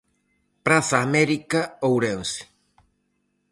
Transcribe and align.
Praza 0.65 0.97
América 1.07 1.61
Ourense. 1.95 2.41